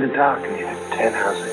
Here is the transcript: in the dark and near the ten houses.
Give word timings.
in 0.00 0.08
the 0.08 0.14
dark 0.14 0.44
and 0.44 0.54
near 0.54 0.76
the 0.76 0.96
ten 0.96 1.12
houses. 1.12 1.47